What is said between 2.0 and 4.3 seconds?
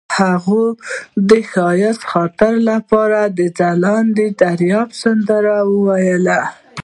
خاطرو لپاره د ځلانده